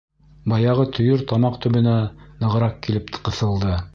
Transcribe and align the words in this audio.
Баяғы 0.53 0.85
төйөр 0.97 1.25
тамаҡ 1.33 1.59
төбөнә 1.67 1.95
нығыраҡ 2.45 2.83
килеп 2.87 3.15
ҡыҫылды. 3.21 3.79